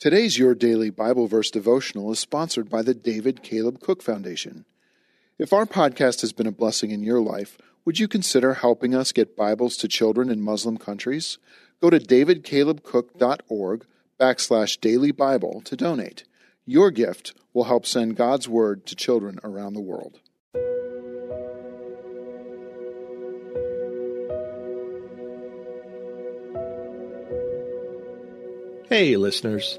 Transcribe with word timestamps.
Today's 0.00 0.38
Your 0.38 0.54
Daily 0.54 0.88
Bible 0.88 1.26
Verse 1.26 1.50
devotional 1.50 2.10
is 2.10 2.18
sponsored 2.18 2.70
by 2.70 2.80
the 2.80 2.94
David 2.94 3.42
Caleb 3.42 3.80
Cook 3.80 4.02
Foundation. 4.02 4.64
If 5.38 5.52
our 5.52 5.66
podcast 5.66 6.22
has 6.22 6.32
been 6.32 6.46
a 6.46 6.52
blessing 6.52 6.90
in 6.90 7.02
your 7.02 7.20
life, 7.20 7.58
would 7.84 8.00
you 8.00 8.08
consider 8.08 8.54
helping 8.54 8.94
us 8.94 9.12
get 9.12 9.36
Bibles 9.36 9.76
to 9.76 9.88
children 9.88 10.30
in 10.30 10.40
Muslim 10.40 10.78
countries? 10.78 11.36
Go 11.82 11.90
to 11.90 11.98
davidcalebcook.org 11.98 13.84
backslash 14.18 14.80
daily 14.80 15.12
Bible 15.12 15.60
to 15.66 15.76
donate. 15.76 16.24
Your 16.64 16.90
gift 16.90 17.34
will 17.52 17.64
help 17.64 17.84
send 17.84 18.16
God's 18.16 18.48
Word 18.48 18.86
to 18.86 18.96
children 18.96 19.38
around 19.44 19.74
the 19.74 19.82
world. 19.82 20.18
Hey, 28.88 29.18
listeners. 29.18 29.78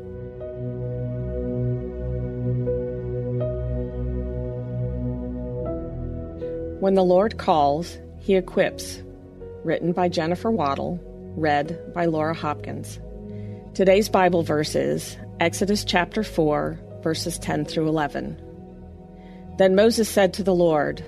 When 6.81 6.95
the 6.95 7.03
Lord 7.03 7.37
Calls, 7.37 7.99
He 8.17 8.33
Equips, 8.33 9.03
written 9.63 9.91
by 9.91 10.09
Jennifer 10.09 10.49
Waddle, 10.49 10.99
read 11.37 11.79
by 11.93 12.05
Laura 12.05 12.33
Hopkins. 12.33 12.99
Today's 13.75 14.09
Bible 14.09 14.41
verse 14.41 14.73
is 14.73 15.15
Exodus 15.39 15.83
chapter 15.83 16.23
4, 16.23 16.79
verses 17.03 17.37
10 17.37 17.65
through 17.65 17.87
11. 17.87 18.35
Then 19.59 19.75
Moses 19.75 20.09
said 20.09 20.33
to 20.33 20.43
the 20.43 20.55
Lord, 20.55 21.05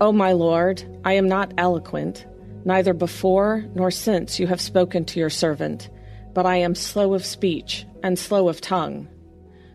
O 0.00 0.12
my 0.12 0.30
Lord, 0.30 0.84
I 1.04 1.14
am 1.14 1.28
not 1.28 1.54
eloquent, 1.58 2.24
neither 2.64 2.94
before 2.94 3.64
nor 3.74 3.90
since 3.90 4.38
you 4.38 4.46
have 4.46 4.60
spoken 4.60 5.04
to 5.06 5.18
your 5.18 5.28
servant, 5.28 5.90
but 6.34 6.46
I 6.46 6.58
am 6.58 6.76
slow 6.76 7.14
of 7.14 7.24
speech 7.24 7.84
and 8.04 8.16
slow 8.16 8.48
of 8.48 8.60
tongue. 8.60 9.08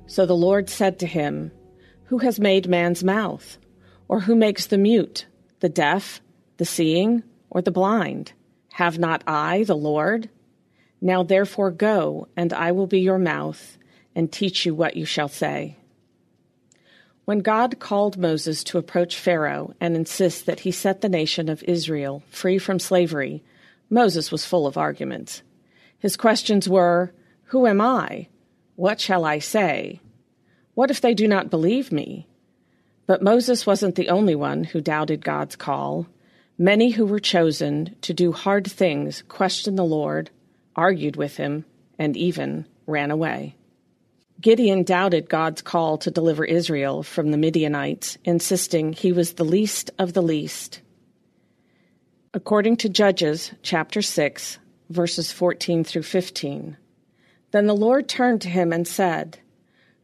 So 0.07 0.25
the 0.25 0.33
Lord 0.33 0.69
said 0.69 0.99
to 0.99 1.05
him, 1.05 1.51
Who 2.05 2.19
has 2.19 2.39
made 2.39 2.69
man's 2.69 3.03
mouth? 3.03 3.57
Or 4.07 4.21
who 4.21 4.35
makes 4.35 4.67
the 4.67 4.77
mute, 4.77 5.25
the 5.59 5.69
deaf, 5.69 6.21
the 6.57 6.65
seeing, 6.65 7.23
or 7.49 7.61
the 7.61 7.71
blind? 7.71 8.33
Have 8.73 8.99
not 8.99 9.23
I, 9.25 9.63
the 9.63 9.75
Lord? 9.75 10.29
Now 11.01 11.23
therefore 11.23 11.71
go, 11.71 12.27
and 12.35 12.53
I 12.53 12.71
will 12.71 12.87
be 12.87 12.99
your 12.99 13.19
mouth, 13.19 13.77
and 14.15 14.31
teach 14.31 14.65
you 14.65 14.73
what 14.73 14.95
you 14.95 15.05
shall 15.05 15.27
say. 15.27 15.77
When 17.25 17.39
God 17.39 17.79
called 17.79 18.17
Moses 18.17 18.63
to 18.65 18.77
approach 18.77 19.17
Pharaoh 19.17 19.73
and 19.81 19.95
insist 19.95 20.45
that 20.45 20.59
he 20.59 20.71
set 20.71 21.01
the 21.01 21.09
nation 21.09 21.49
of 21.49 21.63
Israel 21.63 22.23
free 22.29 22.59
from 22.59 22.77
slavery, 22.77 23.43
Moses 23.89 24.31
was 24.31 24.45
full 24.45 24.67
of 24.67 24.77
arguments. 24.77 25.41
His 25.97 26.17
questions 26.17 26.69
were 26.69 27.13
Who 27.45 27.65
am 27.65 27.81
I? 27.81 28.27
What 28.75 29.01
shall 29.01 29.25
I 29.25 29.39
say? 29.39 30.01
What 30.75 30.91
if 30.91 31.01
they 31.01 31.13
do 31.13 31.27
not 31.27 31.49
believe 31.49 31.91
me? 31.91 32.27
But 33.07 33.21
Moses 33.21 33.65
wasn't 33.65 33.95
the 33.95 34.09
only 34.09 34.35
one 34.35 34.63
who 34.63 34.81
doubted 34.81 35.23
God's 35.23 35.55
call. 35.55 36.07
Many 36.57 36.91
who 36.91 37.05
were 37.05 37.19
chosen 37.19 37.95
to 38.01 38.13
do 38.13 38.31
hard 38.31 38.69
things 38.69 39.23
questioned 39.27 39.77
the 39.77 39.83
Lord, 39.83 40.29
argued 40.75 41.15
with 41.15 41.37
him, 41.37 41.65
and 41.99 42.17
even 42.17 42.65
ran 42.87 43.11
away. 43.11 43.55
Gideon 44.41 44.83
doubted 44.83 45.29
God's 45.29 45.61
call 45.61 45.97
to 45.99 46.11
deliver 46.11 46.43
Israel 46.43 47.03
from 47.03 47.31
the 47.31 47.37
Midianites, 47.37 48.17
insisting 48.25 48.93
he 48.93 49.11
was 49.11 49.33
the 49.33 49.45
least 49.45 49.91
of 49.97 50.13
the 50.13 50.21
least. 50.21 50.81
According 52.33 52.77
to 52.77 52.89
Judges 52.89 53.53
chapter 53.63 54.01
6, 54.01 54.59
verses 54.89 55.31
14 55.31 55.83
through 55.83 56.03
15, 56.03 56.75
then 57.51 57.67
the 57.67 57.75
Lord 57.75 58.09
turned 58.09 58.41
to 58.41 58.49
him 58.49 58.73
and 58.73 58.85
said, 58.85 59.39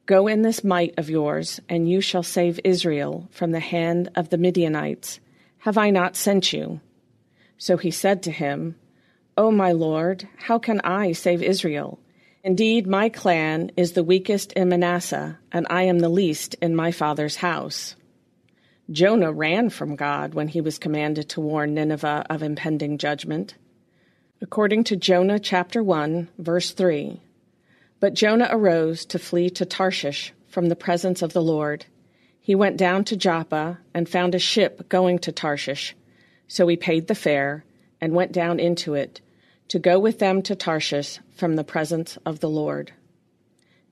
Go 0.06 0.28
in 0.28 0.41
this 0.41 0.63
might 0.63 0.94
of 0.97 1.09
yours, 1.09 1.59
and 1.69 1.89
you 1.89 2.01
shall 2.01 2.23
save 2.23 2.59
Israel 2.63 3.28
from 3.31 3.51
the 3.51 3.59
hand 3.59 4.09
of 4.16 4.29
the 4.29 4.38
Midianites. 4.38 5.19
Have 5.59 5.78
I 5.78 5.89
not 5.89 6.16
sent 6.16 6.51
you? 6.53 6.81
So 7.57 7.78
he 7.78 7.91
said 7.91 8.23
to 8.23 8.31
him, 8.31 8.75
O 9.38 9.51
my 9.51 9.72
Lord, 9.72 10.28
how 10.38 10.57
can 10.57 10.81
I 10.81 11.12
save 11.12 11.44
Israel? 11.44 12.00
Indeed, 12.44 12.88
my 12.88 13.09
clan 13.09 13.72
is 13.78 13.91
the 13.91 14.03
weakest 14.03 14.51
in 14.53 14.69
Manasseh, 14.69 15.38
and 15.51 15.67
I 15.69 15.84
am 15.84 16.00
the 16.00 16.09
least 16.09 16.56
in 16.56 16.75
my 16.75 16.91
father's 16.91 17.35
house. 17.38 17.95
Jonah 18.89 19.31
ran 19.31 19.69
from 19.69 19.95
God 19.95 20.33
when 20.33 20.47
he 20.47 20.59
was 20.59 20.79
commanded 20.79 21.29
to 21.29 21.41
warn 21.41 21.75
Nineveh 21.75 22.25
of 22.29 22.41
impending 22.41 22.97
judgment. 22.97 23.53
According 24.41 24.85
to 24.85 24.95
Jonah 24.95 25.39
chapter 25.39 25.83
1, 25.83 26.29
verse 26.39 26.72
3, 26.72 27.22
but 28.01 28.16
Jonah 28.16 28.50
arose 28.51 29.06
to 29.06 29.19
flee 29.19 29.50
to 29.51 29.63
Tarshish 29.63 30.34
from 30.50 30.67
the 30.67 30.75
presence 30.75 31.22
of 31.22 31.34
the 31.34 31.41
Lord. 31.41 31.85
He 32.41 32.56
went 32.56 32.75
down 32.75 33.06
to 33.06 33.16
Joppa 33.16 33.78
and 33.94 34.09
found 34.09 34.34
a 34.34 34.39
ship 34.39 34.89
going 34.89 35.19
to 35.19 35.31
Tarshish. 35.31 35.95
So 36.47 36.67
he 36.67 36.75
paid 36.75 37.07
the 37.07 37.16
fare 37.16 37.63
and 38.01 38.13
went 38.13 38.31
down 38.31 38.59
into 38.59 38.95
it 38.95 39.22
to 39.67 39.78
go 39.78 40.00
with 40.00 40.17
them 40.17 40.41
to 40.41 40.56
Tarshish 40.56 41.19
from 41.35 41.56
the 41.56 41.63
presence 41.63 42.17
of 42.25 42.39
the 42.39 42.50
Lord. 42.50 42.91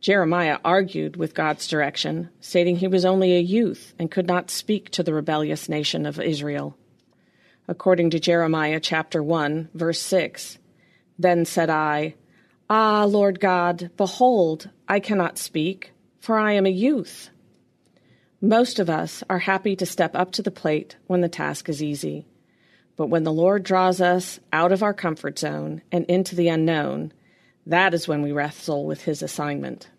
Jeremiah 0.02 0.58
argued 0.66 1.16
with 1.16 1.36
God's 1.36 1.68
direction, 1.68 2.30
stating 2.42 2.78
he 2.78 2.88
was 2.88 3.06
only 3.06 3.36
a 3.36 3.40
youth 3.40 3.94
and 4.00 4.10
could 4.10 4.28
not 4.28 4.50
speak 4.50 4.90
to 4.92 5.04
the 5.04 5.14
rebellious 5.14 5.70
nation 5.70 6.08
of 6.08 6.20
Israel. 6.20 6.76
According 7.68 8.10
to 8.10 8.20
Jeremiah 8.20 8.80
chapter 8.80 9.22
1, 9.22 9.70
verse 9.76 10.02
6, 10.02 10.58
Then 11.20 11.46
said 11.46 11.70
I, 11.70 12.16
Ah, 12.72 13.06
Lord 13.06 13.40
God, 13.40 13.90
behold, 13.98 14.70
I 14.88 15.00
cannot 15.00 15.40
speak, 15.40 15.92
for 16.20 16.38
I 16.38 16.54
am 16.54 16.68
a 16.68 16.70
youth. 16.70 17.32
Most 18.42 18.78
of 18.78 18.92
us 18.92 19.24
are 19.28 19.40
happy 19.40 19.76
to 19.76 19.88
step 19.88 20.16
up 20.16 20.32
to 20.34 20.44
the 20.44 20.52
plate 20.52 20.96
when 21.08 21.22
the 21.22 21.30
task 21.30 21.68
is 21.68 21.82
easy. 21.82 22.28
But 22.96 23.08
when 23.08 23.24
the 23.24 23.34
Lord 23.34 23.64
draws 23.64 24.02
us 24.02 24.40
out 24.54 24.72
of 24.72 24.84
our 24.84 24.94
comfort 24.94 25.40
zone 25.40 25.82
and 25.92 26.06
into 26.06 26.36
the 26.36 26.48
unknown, 26.50 27.12
that 27.66 27.96
is 27.96 28.08
when 28.08 28.22
we 28.22 28.32
wrestle 28.32 28.86
with 28.86 29.02
His 29.02 29.24
assignment. 29.24 29.90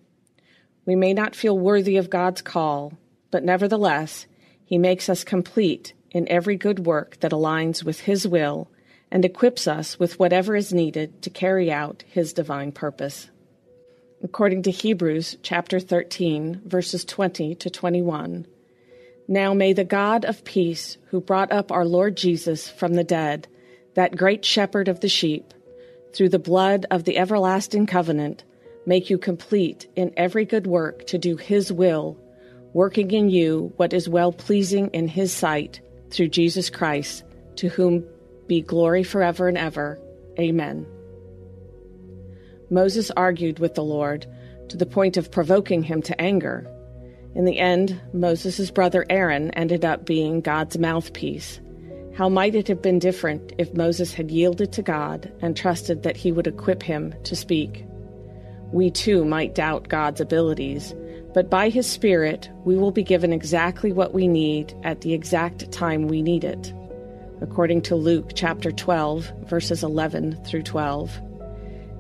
We 0.87 0.95
may 0.95 1.13
not 1.13 1.35
feel 1.35 1.59
worthy 1.59 1.97
of 1.97 2.09
God's 2.09 2.41
call, 2.41 2.93
but 3.33 3.43
nevertheless, 3.43 4.27
He 4.65 4.79
makes 4.79 5.09
us 5.09 5.25
complete 5.25 5.93
in 6.13 6.29
every 6.29 6.57
good 6.57 6.87
work 6.87 7.19
that 7.19 7.33
aligns 7.33 7.83
with 7.83 8.03
His 8.03 8.29
will 8.29 8.71
and 9.11 9.25
equips 9.25 9.67
us 9.67 9.99
with 9.99 10.19
whatever 10.19 10.55
is 10.55 10.73
needed 10.73 11.23
to 11.23 11.31
carry 11.31 11.71
out 11.71 12.05
his 12.09 12.33
divine 12.33 12.73
purpose. 12.73 13.31
According 14.23 14.63
to 14.63 14.71
Hebrews 14.71 15.39
chapter 15.43 15.81
13, 15.81 16.63
verses 16.65 17.05
20 17.05 17.55
to 17.57 17.71
21, 17.71 18.47
now 19.27 19.55
may 19.55 19.73
the 19.73 19.85
God 19.85 20.25
of 20.25 20.45
peace, 20.45 20.99
who 21.07 21.21
brought 21.21 21.53
up 21.53 21.73
our 21.73 21.85
Lord 21.85 22.17
Jesus 22.17 22.69
from 22.69 22.95
the 22.95 23.05
dead, 23.05 23.49
that 23.95 24.17
great 24.17 24.45
shepherd 24.45 24.89
of 24.89 25.01
the 25.01 25.09
sheep, 25.09 25.55
through 26.13 26.29
the 26.29 26.39
blood 26.39 26.85
of 26.91 27.05
the 27.05 27.17
everlasting 27.17 27.87
covenant, 27.87 28.45
make 28.87 29.09
you 29.09 29.19
complete 29.19 29.87
in 29.97 30.13
every 30.17 30.45
good 30.45 30.67
work 30.67 31.07
to 31.07 31.19
do 31.19 31.37
his 31.37 31.73
will, 31.73 32.19
working 32.73 33.11
in 33.11 33.31
you 33.31 33.73
what 33.77 33.93
is 33.93 34.09
well 34.09 34.33
pleasing 34.33 34.89
in 34.89 35.09
his 35.09 35.33
sight, 35.33 35.81
through 36.11 36.29
Jesus 36.29 36.69
Christ, 36.69 37.25
to 37.57 37.69
whom 37.69 38.05
be 38.51 38.61
glory 38.61 39.05
forever 39.05 39.47
and 39.47 39.57
ever. 39.57 39.97
Amen. 40.37 40.85
Moses 42.69 43.13
argued 43.13 43.61
with 43.61 43.77
the 43.77 43.85
Lord 43.85 44.27
to 44.71 44.77
the 44.77 44.87
point 44.87 45.17
of 45.17 45.31
provoking 45.31 45.85
him 45.85 46.03
to 46.03 46.21
anger. 46.21 46.67
In 47.37 47.45
the 47.45 47.61
end, 47.61 48.01
Moses' 48.13 48.73
brother 48.73 49.07
Aaron 49.09 49.53
ended 49.53 49.85
up 49.85 50.05
being 50.05 50.41
God's 50.41 50.77
mouthpiece. 50.79 51.61
How 52.17 52.29
might 52.29 52.57
it 52.57 52.67
have 52.67 52.83
been 52.83 52.99
different 52.99 53.53
if 53.57 53.73
Moses 53.73 54.13
had 54.13 54.33
yielded 54.33 54.73
to 54.73 54.83
God 54.83 55.33
and 55.41 55.57
trusted 55.57 56.03
that 56.03 56.17
he 56.17 56.33
would 56.33 56.49
equip 56.49 56.83
him 56.83 57.15
to 57.23 57.37
speak? 57.37 57.87
We 58.73 58.91
too 58.91 59.25
might 59.25 59.55
doubt 59.55 59.89
God's 59.89 60.21
abilities, 60.21 60.93
but 61.35 61.51
by 61.51 61.69
his 61.69 61.87
Spirit, 61.87 62.51
we 62.65 62.75
will 62.75 62.91
be 62.91 63.05
given 63.05 63.33
exactly 63.33 63.93
what 63.93 64.13
we 64.13 64.27
need 64.27 64.75
at 64.83 65.03
the 65.03 65.15
exact 65.15 65.71
time 65.71 66.09
we 66.09 66.21
need 66.21 66.43
it 66.43 66.75
according 67.41 67.83
to 67.83 67.97
Luke 67.97 68.33
chapter 68.35 68.71
12, 68.71 69.33
verses 69.47 69.83
11 69.83 70.45
through 70.45 70.63
12. 70.63 71.21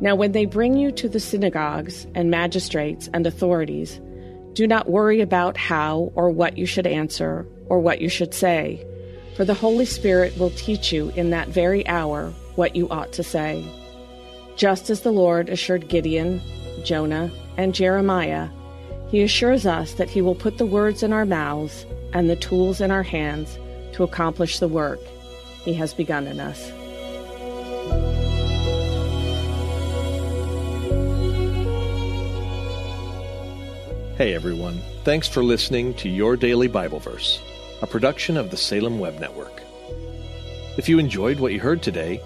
Now, 0.00 0.14
when 0.14 0.32
they 0.32 0.46
bring 0.46 0.76
you 0.76 0.92
to 0.92 1.08
the 1.08 1.20
synagogues 1.20 2.06
and 2.14 2.30
magistrates 2.30 3.08
and 3.12 3.26
authorities, 3.26 4.00
Do 4.54 4.66
not 4.66 4.90
worry 4.90 5.20
about 5.20 5.56
how 5.56 6.12
or 6.14 6.30
what 6.30 6.58
you 6.58 6.66
should 6.66 6.86
answer 6.86 7.46
or 7.66 7.80
what 7.80 8.00
you 8.00 8.08
should 8.08 8.34
say, 8.34 8.84
for 9.36 9.44
the 9.44 9.54
Holy 9.54 9.84
Spirit 9.84 10.36
will 10.38 10.50
teach 10.50 10.92
you 10.92 11.10
in 11.10 11.30
that 11.30 11.48
very 11.48 11.86
hour 11.86 12.30
what 12.56 12.74
you 12.74 12.88
ought 12.88 13.12
to 13.12 13.22
say. 13.22 13.64
Just 14.56 14.90
as 14.90 15.00
the 15.00 15.12
Lord 15.12 15.48
assured 15.48 15.88
Gideon, 15.88 16.40
Jonah, 16.84 17.30
and 17.56 17.74
Jeremiah, 17.74 18.48
he 19.08 19.22
assures 19.22 19.66
us 19.66 19.94
that 19.94 20.10
he 20.10 20.22
will 20.22 20.34
put 20.34 20.58
the 20.58 20.66
words 20.66 21.02
in 21.02 21.12
our 21.12 21.26
mouths 21.26 21.86
and 22.12 22.28
the 22.28 22.36
tools 22.36 22.80
in 22.80 22.90
our 22.90 23.02
hands 23.02 23.58
to 23.92 24.02
accomplish 24.02 24.58
the 24.58 24.68
work 24.68 25.00
he 25.64 25.74
has 25.74 25.94
begun 25.94 26.26
in 26.26 26.40
us. 26.40 26.70
Hey 34.16 34.34
everyone, 34.34 34.82
thanks 35.04 35.26
for 35.26 35.42
listening 35.42 35.94
to 35.94 36.08
Your 36.10 36.36
Daily 36.36 36.68
Bible 36.68 36.98
Verse, 36.98 37.40
a 37.80 37.86
production 37.86 38.36
of 38.36 38.50
the 38.50 38.56
Salem 38.56 38.98
Web 38.98 39.18
Network. 39.18 39.62
If 40.76 40.90
you 40.90 40.98
enjoyed 40.98 41.40
what 41.40 41.52
you 41.52 41.60
heard 41.60 41.82
today, 41.82 42.20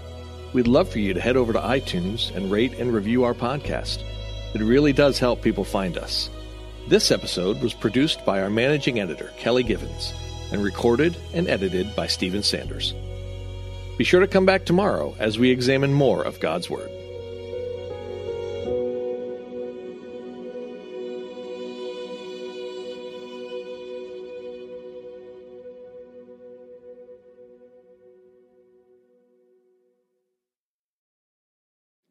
we'd 0.52 0.66
love 0.66 0.88
for 0.88 0.98
you 0.98 1.14
to 1.14 1.20
head 1.20 1.36
over 1.36 1.52
to 1.52 1.60
iTunes 1.60 2.34
and 2.34 2.50
rate 2.50 2.74
and 2.80 2.92
review 2.92 3.22
our 3.22 3.34
podcast. 3.34 4.02
It 4.54 4.60
really 4.60 4.92
does 4.92 5.20
help 5.20 5.40
people 5.40 5.64
find 5.64 5.96
us. 5.96 6.30
This 6.88 7.12
episode 7.12 7.62
was 7.62 7.74
produced 7.74 8.24
by 8.26 8.42
our 8.42 8.50
managing 8.50 8.98
editor, 8.98 9.30
Kelly 9.38 9.62
Givens, 9.62 10.12
and 10.50 10.62
recorded 10.64 11.16
and 11.32 11.48
edited 11.48 11.94
by 11.94 12.08
Stephen 12.08 12.42
Sanders. 12.42 12.92
Be 13.96 14.02
sure 14.02 14.20
to 14.20 14.26
come 14.26 14.44
back 14.44 14.64
tomorrow 14.64 15.14
as 15.20 15.38
we 15.38 15.50
examine 15.50 15.92
more 15.92 16.22
of 16.22 16.40
God's 16.40 16.68
Word. 16.68 16.90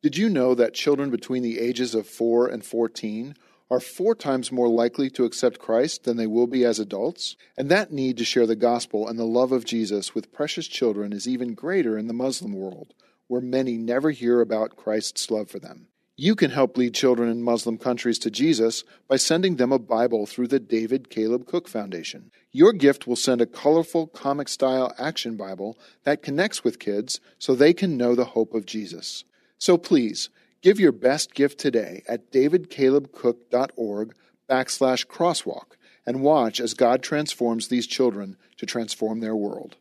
Did 0.02 0.18
you 0.18 0.30
know 0.30 0.54
that 0.56 0.74
children 0.74 1.10
between 1.10 1.44
the 1.44 1.60
ages 1.60 1.96
of 1.96 2.08
4 2.08 2.48
and 2.48 2.64
14 2.64 3.36
are 3.70 3.80
four 3.80 4.16
times 4.16 4.52
more 4.52 4.70
likely 4.70 5.10
to 5.12 5.26
accept 5.26 5.60
Christ 5.60 6.04
than 6.04 6.18
they 6.18 6.28
will 6.28 6.48
be 6.48 6.66
as 6.66 6.80
adults? 6.80 7.36
And 7.58 7.70
that 7.70 7.92
need 7.92 8.18
to 8.18 8.26
share 8.26 8.46
the 8.46 8.56
gospel 8.56 9.08
and 9.08 9.18
the 9.18 9.24
love 9.26 9.52
of 9.52 9.66
Jesus 9.66 10.14
with 10.14 10.34
precious 10.34 10.68
children 10.68 11.14
is 11.14 11.28
even 11.28 11.54
greater 11.54 11.98
in 11.98 12.08
the 12.08 12.14
Muslim 12.14 12.54
world, 12.54 12.94
where 13.28 13.42
many 13.42 13.78
never 13.78 14.12
hear 14.12 14.42
about 14.42 14.76
Christ's 14.76 15.32
love 15.32 15.50
for 15.50 15.60
them. 15.60 15.88
You 16.16 16.36
can 16.36 16.52
help 16.52 16.78
lead 16.78 16.94
children 16.94 17.28
in 17.28 17.42
Muslim 17.42 17.80
countries 17.80 18.20
to 18.20 18.30
Jesus 18.30 18.84
by 19.08 19.16
sending 19.16 19.56
them 19.56 19.72
a 19.72 19.80
Bible 19.80 20.28
through 20.28 20.50
the 20.50 20.60
David 20.60 21.10
Caleb 21.10 21.48
Cook 21.48 21.68
Foundation. 21.68 22.30
Your 22.52 22.72
gift 22.72 23.08
will 23.08 23.16
send 23.16 23.42
a 23.42 23.48
colorful 23.48 24.06
comic 24.06 24.48
style 24.48 24.94
action 25.00 25.38
Bible 25.38 25.76
that 26.04 26.22
connects 26.22 26.64
with 26.64 26.78
kids 26.78 27.20
so 27.40 27.56
they 27.56 27.74
can 27.74 27.98
know 27.98 28.14
the 28.14 28.26
hope 28.26 28.54
of 28.54 28.68
Jesus. 28.68 29.24
So 29.58 29.76
please, 29.76 30.30
give 30.64 30.80
your 30.80 30.92
best 30.92 31.36
gift 31.36 31.60
today 31.60 32.02
at 32.08 32.32
davidcalebcook.org 32.32 34.16
backslash 34.50 35.06
crosswalk 35.06 35.76
and 36.06 36.22
watch 36.22 36.60
as 36.60 36.74
God 36.74 37.04
transforms 37.04 37.68
these 37.68 37.86
children 37.86 38.38
to 38.58 38.66
transform 38.66 39.20
their 39.20 39.36
world. 39.36 39.76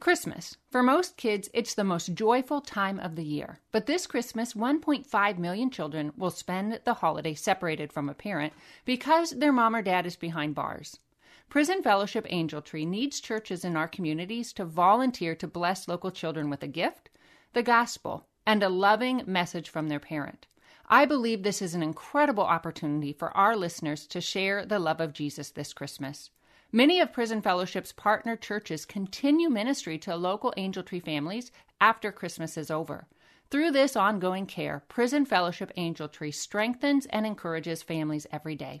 Christmas. 0.00 0.56
For 0.68 0.82
most 0.82 1.16
kids, 1.16 1.48
it's 1.54 1.74
the 1.74 1.84
most 1.84 2.14
joyful 2.14 2.60
time 2.60 2.98
of 2.98 3.14
the 3.14 3.22
year. 3.22 3.60
But 3.70 3.86
this 3.86 4.08
Christmas, 4.08 4.54
1.5 4.54 5.38
million 5.38 5.70
children 5.70 6.12
will 6.16 6.30
spend 6.30 6.80
the 6.84 6.94
holiday 6.94 7.34
separated 7.34 7.92
from 7.92 8.08
a 8.08 8.14
parent 8.14 8.52
because 8.84 9.30
their 9.30 9.52
mom 9.52 9.76
or 9.76 9.82
dad 9.82 10.04
is 10.04 10.16
behind 10.16 10.56
bars. 10.56 10.98
Prison 11.48 11.82
Fellowship 11.82 12.26
Angel 12.30 12.60
Tree 12.60 12.84
needs 12.84 13.20
churches 13.20 13.64
in 13.64 13.76
our 13.76 13.86
communities 13.86 14.52
to 14.54 14.64
volunteer 14.64 15.36
to 15.36 15.46
bless 15.46 15.86
local 15.86 16.10
children 16.10 16.50
with 16.50 16.64
a 16.64 16.68
gift, 16.68 17.10
the 17.52 17.62
gospel, 17.62 18.26
and 18.46 18.62
a 18.62 18.68
loving 18.68 19.22
message 19.26 19.68
from 19.68 19.88
their 19.88 20.00
parent. 20.00 20.46
I 20.88 21.04
believe 21.04 21.42
this 21.42 21.62
is 21.62 21.74
an 21.74 21.82
incredible 21.82 22.44
opportunity 22.44 23.12
for 23.12 23.36
our 23.36 23.56
listeners 23.56 24.06
to 24.08 24.20
share 24.20 24.66
the 24.66 24.78
love 24.78 25.00
of 25.00 25.12
Jesus 25.12 25.50
this 25.50 25.72
Christmas. 25.72 26.30
Many 26.70 27.00
of 27.00 27.12
Prison 27.12 27.42
Fellowship's 27.42 27.92
partner 27.92 28.36
churches 28.36 28.84
continue 28.84 29.48
ministry 29.48 29.98
to 29.98 30.16
local 30.16 30.54
Angel 30.56 30.82
Tree 30.82 31.00
families 31.00 31.52
after 31.80 32.10
Christmas 32.10 32.56
is 32.56 32.70
over. 32.70 33.06
Through 33.50 33.72
this 33.72 33.96
ongoing 33.96 34.46
care, 34.46 34.82
Prison 34.88 35.26
Fellowship 35.26 35.70
Angel 35.76 36.08
Tree 36.08 36.30
strengthens 36.30 37.06
and 37.06 37.26
encourages 37.26 37.82
families 37.82 38.26
every 38.32 38.54
day. 38.54 38.80